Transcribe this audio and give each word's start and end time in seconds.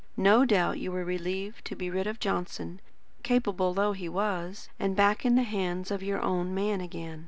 No 0.17 0.45
doubt 0.45 0.79
you 0.79 0.91
were 0.91 1.05
relieved 1.05 1.63
to 1.65 1.75
be 1.75 1.91
rid 1.91 2.07
of 2.07 2.19
Johnson, 2.19 2.81
capable 3.21 3.71
though 3.75 3.93
he 3.93 4.09
was, 4.09 4.67
and 4.79 4.93
to 4.93 4.95
be 4.95 4.97
back 4.97 5.25
in 5.27 5.35
the 5.35 5.43
hands 5.43 5.91
of 5.91 6.01
your 6.01 6.23
own 6.23 6.55
man 6.55 6.81
again. 6.81 7.19